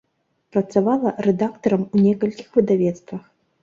Працавала 0.55 1.13
рэдактарам 1.29 1.87
у 1.93 1.97
некалькіх 2.09 2.53
выдавецтвах. 2.61 3.21